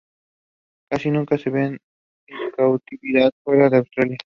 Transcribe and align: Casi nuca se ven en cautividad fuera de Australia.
Casi 0.89 1.11
nuca 1.11 1.37
se 1.37 1.51
ven 1.51 1.77
en 2.25 2.51
cautividad 2.57 3.29
fuera 3.43 3.69
de 3.69 3.77
Australia. 3.77 4.17